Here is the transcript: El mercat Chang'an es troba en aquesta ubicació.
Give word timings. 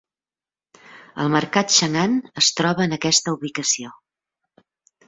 El 1.25 1.29
mercat 1.35 1.75
Chang'an 1.75 2.17
es 2.43 2.51
troba 2.61 2.89
en 2.91 2.99
aquesta 2.99 3.39
ubicació. 3.39 3.97